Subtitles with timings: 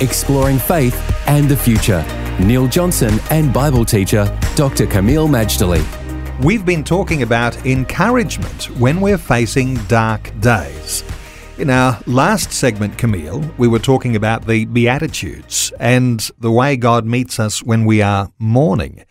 [0.00, 0.96] exploring faith
[1.26, 2.04] and the future.
[2.40, 4.24] Neil Johnson and Bible teacher
[4.56, 4.86] Dr.
[4.86, 5.84] Kameel Majdali.
[6.42, 11.04] We've been talking about encouragement when we're facing dark days.
[11.58, 17.04] In our last segment, Kameel, we were talking about the Beatitudes and the way God
[17.04, 19.04] meets us when we are mourning.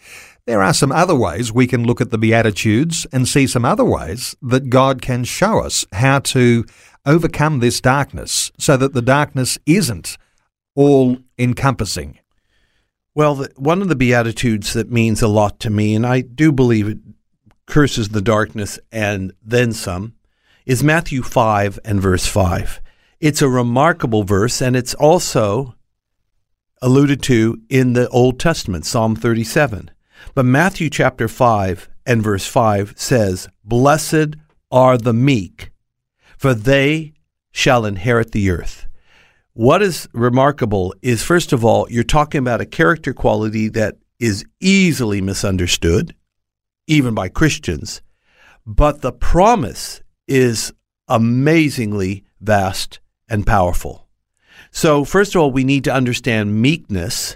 [0.47, 3.85] There are some other ways we can look at the Beatitudes and see some other
[3.85, 6.65] ways that God can show us how to
[7.05, 10.17] overcome this darkness so that the darkness isn't
[10.79, 12.17] all encompassing?
[13.13, 16.53] Well, the, one of the Beatitudes that means a lot to me, and I do
[16.53, 16.99] believe it
[17.65, 20.13] curses the darkness and then some,
[20.65, 22.79] is Matthew 5 and verse 5.
[23.19, 25.75] It's a remarkable verse, and it's also
[26.81, 29.91] alluded to in the Old Testament, Psalm 37.
[30.33, 34.37] But Matthew chapter 5 and verse 5 says, Blessed
[34.71, 35.71] are the meek,
[36.37, 37.11] for they
[37.51, 38.85] shall inherit the earth.
[39.59, 44.45] What is remarkable is, first of all, you're talking about a character quality that is
[44.61, 46.15] easily misunderstood,
[46.87, 48.01] even by Christians,
[48.65, 50.71] but the promise is
[51.09, 54.07] amazingly vast and powerful.
[54.71, 57.35] So, first of all, we need to understand meekness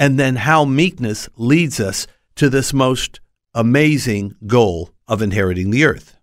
[0.00, 3.20] and then how meekness leads us to this most
[3.54, 6.16] amazing goal of inheriting the earth.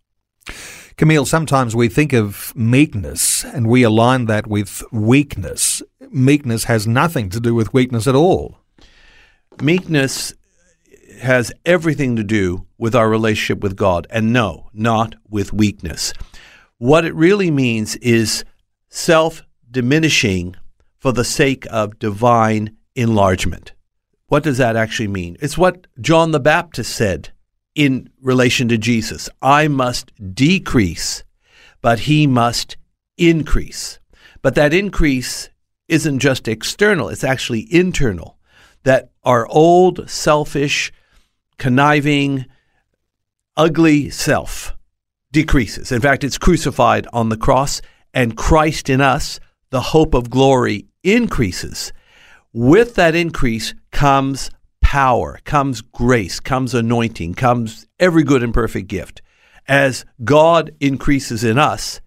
[0.99, 5.81] Kameel, sometimes we think of meekness and we align that with weakness.
[6.11, 8.57] Meekness has nothing to do with weakness at all.
[9.61, 10.33] Meekness
[11.21, 16.11] has everything to do with our relationship with God, and no, not with weakness.
[16.79, 18.43] What it really means is
[18.89, 20.57] self diminishing
[20.97, 23.71] for the sake of divine enlargement.
[24.27, 25.37] What does that actually mean?
[25.39, 27.29] It's what John the Baptist said
[27.75, 29.29] in relation to Jesus.
[29.41, 31.23] I must decrease,
[31.81, 32.77] but he must
[33.17, 33.99] increase.
[34.41, 35.49] But that increase
[35.87, 38.37] isn't just external, it's actually internal.
[38.83, 40.91] That our old, selfish,
[41.57, 42.45] conniving,
[43.57, 44.75] ugly self
[45.31, 45.91] decreases.
[45.91, 47.81] In fact, it's crucified on the cross,
[48.13, 51.93] and Christ in us, the hope of glory, increases.
[52.53, 54.49] With that increase comes
[54.89, 59.21] power, comes grace, comes anointing, comes every good and perfect gift.
[59.67, 62.01] As God increases in us,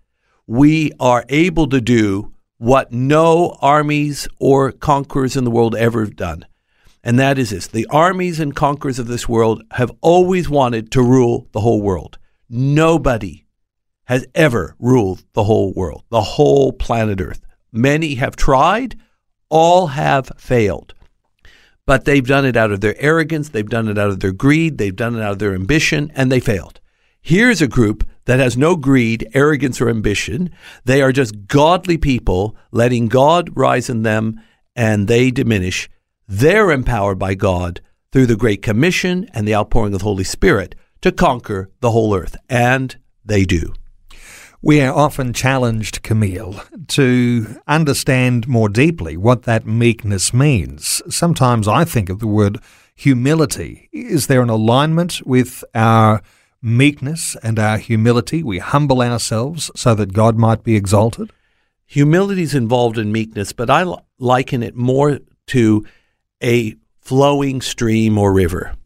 [0.48, 6.16] we are able to do what no armies or conquerors in the world ever have
[6.16, 6.44] done.
[7.04, 11.02] And that is this the armies and conquerors of this world have always wanted to
[11.02, 12.18] rule the whole world.
[12.48, 13.46] Nobody
[14.06, 17.42] has ever ruled the whole world, the whole planet Earth.
[17.70, 18.96] Many have tried,
[19.50, 20.94] all have failed
[21.86, 24.78] but they've done it out of their arrogance, they've done it out of their greed,
[24.78, 26.80] they've done it out of their ambition, and they failed.
[27.20, 30.50] Here's a group that has no greed, arrogance, or ambition.
[30.84, 34.40] They are just godly people letting God rise in them
[34.74, 35.88] and they diminish.
[36.26, 40.74] They're empowered by God through the Great Commission and the outpouring of the Holy Spirit
[41.00, 42.36] to conquer the whole earth.
[42.48, 43.72] And they do.
[44.64, 51.02] We are often challenged, Kameel, to understand more deeply what that meekness means.
[51.12, 52.60] Sometimes I think of the word
[52.94, 53.88] humility.
[53.92, 56.22] Is there an alignment with our
[56.62, 58.44] meekness and our humility?
[58.44, 61.32] We humble ourselves so that God might be exalted?
[61.84, 63.84] Humility is involved in meekness, but I
[64.20, 65.18] liken it more
[65.48, 65.84] to
[66.40, 68.76] a flowing stream or river.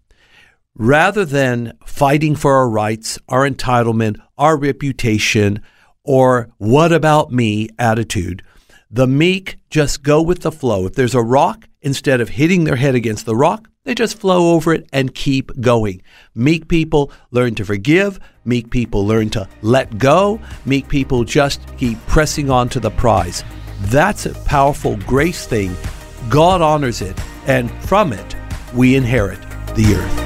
[0.78, 5.62] Rather than fighting for our rights, our entitlement, our reputation,
[6.04, 8.42] or what about me attitude.
[8.90, 10.86] The meek just go with the flow.
[10.86, 14.54] If there's a rock, instead of hitting their head against the rock, they just flow
[14.54, 16.02] over it and keep going.
[16.34, 18.20] Meek people learn to forgive.
[18.44, 20.40] Meek people learn to let go.
[20.66, 23.44] Meek people just keep pressing on to the prize.
[23.82, 25.74] That's a powerful grace thing.
[26.28, 28.36] God honors it, and from it,
[28.74, 29.40] we inherit
[29.74, 30.25] the earth.